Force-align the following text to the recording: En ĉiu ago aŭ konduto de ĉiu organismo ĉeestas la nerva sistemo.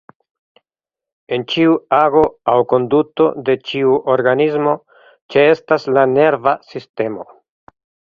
En 1.35 1.43
ĉiu 1.51 1.75
ago 1.97 2.23
aŭ 2.53 2.55
konduto 2.71 3.27
de 3.49 3.55
ĉiu 3.67 3.93
organismo 4.15 4.73
ĉeestas 5.35 5.87
la 5.99 6.07
nerva 6.15 6.55
sistemo. 6.73 7.29